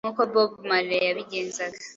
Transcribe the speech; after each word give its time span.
nk’uko 0.03 0.21
Bob 0.33 0.51
Marley 0.69 1.05
yabigenzaga. 1.07 1.79